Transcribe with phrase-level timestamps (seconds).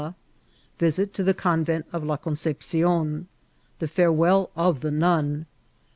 [0.79, 3.27] —Fidt to fh» Convent of La Concepcion.~
[3.77, 5.45] The Farewell of the Nun.